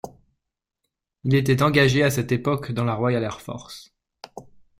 Il 1.25 1.35
était 1.35 1.61
engagé 1.61 2.01
à 2.01 2.09
cette 2.09 2.31
époque 2.31 2.71
dans 2.71 2.85
la 2.85 2.95
Royal 2.95 3.21
Air 3.21 3.39
Force. 3.39 3.93